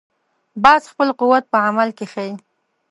[0.63, 2.33] باز خپل قوت په عمل کې ښيي